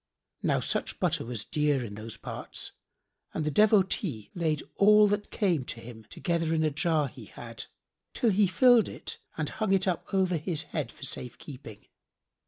Now 0.41 0.59
such 0.61 0.99
butter 0.99 1.23
was 1.23 1.45
dear 1.45 1.85
in 1.85 1.93
those 1.93 2.17
parts 2.17 2.71
and 3.35 3.45
the 3.45 3.51
Devotee 3.51 4.31
laid 4.33 4.63
all 4.77 5.05
that 5.07 5.29
came 5.29 5.63
to 5.65 5.79
him 5.79 6.05
together 6.05 6.55
in 6.55 6.63
a 6.63 6.71
jar 6.71 7.07
he 7.07 7.25
had, 7.25 7.65
till 8.15 8.31
he 8.31 8.47
filled 8.47 8.89
it 8.89 9.19
and 9.37 9.47
hung 9.49 9.73
it 9.73 9.87
up 9.87 10.11
over 10.11 10.37
his 10.37 10.63
head 10.63 10.91
for 10.91 11.03
safe 11.03 11.37
keeping. 11.37 11.85